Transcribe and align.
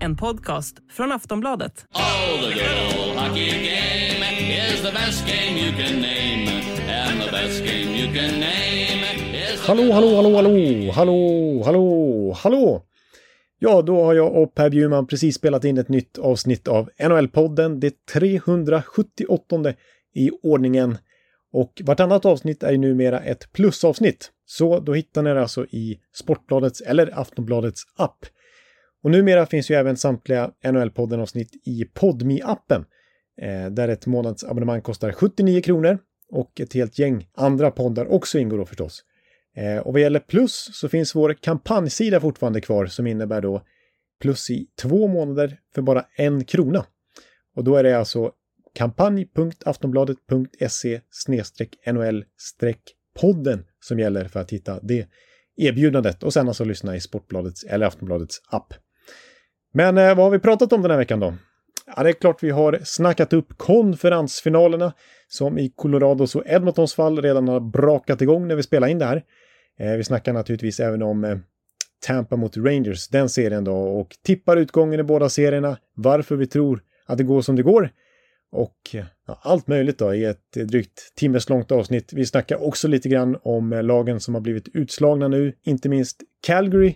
En 0.00 0.16
podcast 0.16 0.76
från 0.90 1.12
Aftonbladet. 1.12 1.86
Oh, 1.94 2.48
the 2.48 2.54
good 2.54 3.08
old 3.08 3.18
hockey 3.18 3.50
game 3.50 4.24
is 4.72 4.82
the 4.82 4.92
best 4.92 5.26
game 5.26 5.58
you 5.58 5.72
can 5.72 6.00
name. 6.00 6.50
And 6.90 7.20
the 7.22 7.30
best 7.30 7.64
game 7.64 7.96
you 7.96 8.14
can 8.14 8.40
name 8.40 9.04
is 9.52 9.60
Hallå, 9.66 9.92
hallå, 9.92 10.16
hallå, 10.16 10.36
hallå, 10.36 10.92
hallå, 10.92 11.62
hallå, 11.64 12.32
hallå! 12.42 12.82
Ja, 13.58 13.82
då 13.82 14.04
har 14.04 14.14
jag 14.14 14.36
och 14.36 14.54
Per 14.54 14.70
Bjurman 14.70 15.06
precis 15.06 15.34
spelat 15.36 15.64
in 15.64 15.78
ett 15.78 15.88
nytt 15.88 16.18
avsnitt 16.18 16.68
av 16.68 16.90
NHL-podden, 16.98 17.80
det 17.80 18.06
378 18.12 19.74
i 20.14 20.30
ordningen. 20.42 20.98
Och 21.52 21.82
vartannat 21.84 22.24
avsnitt 22.24 22.62
är 22.62 22.72
ju 22.72 22.78
numera 22.78 23.20
ett 23.20 23.52
plusavsnitt. 23.52 24.30
Så 24.46 24.80
då 24.80 24.94
hittar 24.94 25.22
ni 25.22 25.34
det 25.34 25.40
alltså 25.40 25.66
i 25.66 26.00
Sportbladets 26.14 26.80
eller 26.80 27.20
Aftonbladets 27.20 27.82
app. 27.96 28.26
Och 29.02 29.10
numera 29.10 29.46
finns 29.46 29.70
ju 29.70 29.74
även 29.74 29.96
samtliga 29.96 30.50
NHL-podden-avsnitt 30.64 31.50
i 31.64 31.84
podmi 31.84 32.40
appen 32.44 32.84
eh, 33.42 33.66
där 33.70 33.88
ett 33.88 34.06
månadsabonnemang 34.06 34.82
kostar 34.82 35.12
79 35.12 35.60
kronor 35.60 35.98
och 36.30 36.60
ett 36.60 36.72
helt 36.72 36.98
gäng 36.98 37.28
andra 37.34 37.70
poddar 37.70 38.12
också 38.12 38.38
ingår 38.38 38.58
då 38.58 38.64
förstås. 38.64 39.04
Eh, 39.56 39.78
och 39.78 39.92
vad 39.92 40.02
gäller 40.02 40.20
plus 40.20 40.70
så 40.72 40.88
finns 40.88 41.14
vår 41.14 41.34
kampanjsida 41.34 42.20
fortfarande 42.20 42.60
kvar 42.60 42.86
som 42.86 43.06
innebär 43.06 43.40
då 43.40 43.62
plus 44.20 44.50
i 44.50 44.66
två 44.82 45.08
månader 45.08 45.58
för 45.74 45.82
bara 45.82 46.04
en 46.16 46.44
krona. 46.44 46.86
Och 47.56 47.64
då 47.64 47.76
är 47.76 47.82
det 47.82 47.98
alltså 47.98 48.32
kampanj.aftonbladet.se 48.74 51.00
NHL-podden 51.86 53.64
som 53.80 53.98
gäller 53.98 54.24
för 54.24 54.40
att 54.40 54.50
hitta 54.50 54.80
det 54.82 55.08
erbjudandet 55.56 56.22
och 56.22 56.32
sen 56.32 56.48
alltså 56.48 56.64
lyssna 56.64 56.96
i 56.96 57.00
Sportbladets 57.00 57.64
eller 57.64 57.86
Aftonbladets 57.86 58.42
app. 58.46 58.74
Men 59.72 59.98
eh, 59.98 60.14
vad 60.14 60.24
har 60.24 60.30
vi 60.30 60.38
pratat 60.38 60.72
om 60.72 60.82
den 60.82 60.90
här 60.90 60.98
veckan 60.98 61.20
då? 61.20 61.34
Ja, 61.96 62.02
det 62.02 62.08
är 62.08 62.12
klart 62.12 62.42
vi 62.42 62.50
har 62.50 62.80
snackat 62.84 63.32
upp 63.32 63.58
konferensfinalerna 63.58 64.92
som 65.28 65.58
i 65.58 65.72
Colorados 65.76 66.36
och 66.36 66.42
Edmontons 66.46 66.94
fall 66.94 67.22
redan 67.22 67.48
har 67.48 67.60
brakat 67.60 68.22
igång 68.22 68.48
när 68.48 68.56
vi 68.56 68.62
spelar 68.62 68.88
in 68.88 68.98
det 68.98 69.04
här. 69.04 69.22
Eh, 69.78 69.92
vi 69.92 70.04
snackar 70.04 70.32
naturligtvis 70.32 70.80
även 70.80 71.02
om 71.02 71.24
eh, 71.24 71.38
Tampa 72.06 72.36
mot 72.36 72.56
Rangers, 72.56 73.08
den 73.08 73.28
serien 73.28 73.64
då, 73.64 73.74
och 73.74 74.08
tippar 74.24 74.56
utgången 74.56 75.00
i 75.00 75.02
båda 75.02 75.28
serierna, 75.28 75.78
varför 75.94 76.36
vi 76.36 76.46
tror 76.46 76.82
att 77.06 77.18
det 77.18 77.24
går 77.24 77.42
som 77.42 77.56
det 77.56 77.62
går 77.62 77.90
och 78.52 78.76
ja, 79.26 79.40
allt 79.42 79.66
möjligt 79.66 79.98
då 79.98 80.14
i 80.14 80.24
ett 80.24 80.52
drygt 80.52 81.14
timmeslångt 81.14 81.72
avsnitt. 81.72 82.12
Vi 82.12 82.26
snackar 82.26 82.62
också 82.62 82.88
lite 82.88 83.08
grann 83.08 83.36
om 83.42 83.72
eh, 83.72 83.82
lagen 83.82 84.20
som 84.20 84.34
har 84.34 84.40
blivit 84.40 84.68
utslagna 84.74 85.28
nu, 85.28 85.52
inte 85.62 85.88
minst 85.88 86.20
Calgary. 86.46 86.94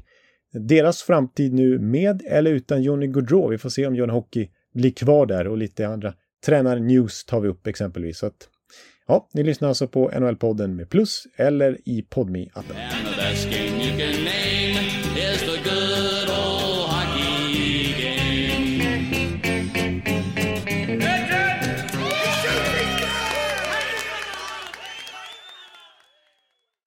Deras 0.52 1.02
framtid 1.02 1.52
nu 1.52 1.78
med 1.78 2.22
eller 2.26 2.50
utan 2.50 2.82
Johnny 2.82 3.06
Gaudreau. 3.06 3.48
Vi 3.48 3.58
får 3.58 3.68
se 3.68 3.86
om 3.86 3.94
Johnny 3.94 4.12
Hockey 4.12 4.48
blir 4.74 4.90
kvar 4.90 5.26
där 5.26 5.48
och 5.48 5.58
lite 5.58 5.88
andra 5.88 6.14
tränar-news 6.46 7.24
tar 7.24 7.40
vi 7.40 7.48
upp 7.48 7.66
exempelvis. 7.66 8.18
Så 8.18 8.26
att, 8.26 8.48
ja, 9.06 9.28
ni 9.32 9.42
lyssnar 9.42 9.68
alltså 9.68 9.88
på 9.88 10.10
NHL-podden 10.10 10.66
med 10.66 10.90
plus 10.90 11.26
eller 11.36 11.78
i 11.84 12.02
podmi 12.02 12.50
appen 12.54 12.76